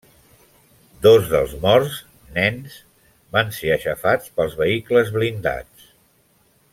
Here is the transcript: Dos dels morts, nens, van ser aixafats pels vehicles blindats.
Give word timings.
Dos 1.07 1.27
dels 1.33 1.51
morts, 1.65 1.99
nens, 2.39 2.79
van 3.37 3.53
ser 3.61 3.71
aixafats 3.77 4.35
pels 4.39 4.57
vehicles 4.65 5.13
blindats. 5.19 5.89